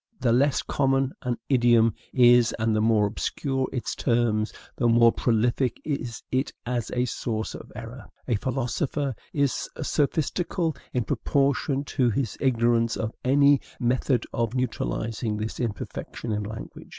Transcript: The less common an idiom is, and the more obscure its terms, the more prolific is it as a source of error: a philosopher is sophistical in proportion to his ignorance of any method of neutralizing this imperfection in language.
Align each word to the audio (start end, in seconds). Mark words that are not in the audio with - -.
The 0.19 0.31
less 0.33 0.63
common 0.63 1.11
an 1.21 1.37
idiom 1.47 1.93
is, 2.11 2.53
and 2.57 2.75
the 2.75 2.81
more 2.81 3.05
obscure 3.05 3.69
its 3.71 3.93
terms, 3.93 4.51
the 4.75 4.87
more 4.87 5.11
prolific 5.11 5.79
is 5.85 6.23
it 6.31 6.51
as 6.65 6.89
a 6.95 7.05
source 7.05 7.53
of 7.53 7.71
error: 7.75 8.05
a 8.27 8.33
philosopher 8.35 9.13
is 9.31 9.69
sophistical 9.79 10.75
in 10.91 11.03
proportion 11.03 11.83
to 11.83 12.09
his 12.09 12.35
ignorance 12.41 12.97
of 12.97 13.13
any 13.23 13.61
method 13.79 14.25
of 14.33 14.55
neutralizing 14.55 15.37
this 15.37 15.59
imperfection 15.59 16.31
in 16.31 16.41
language. 16.45 16.89